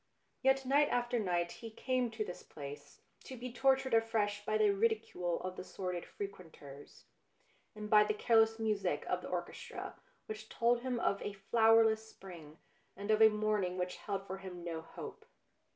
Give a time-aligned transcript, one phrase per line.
[0.41, 4.71] Yet night after night he came to this place, to be tortured afresh by the
[4.71, 7.05] ridicule of the sordid frequenters,
[7.75, 12.57] and by the careless music of the orchestra which told him of a flowerless spring
[12.97, 15.23] and of a morning which held for him no hope.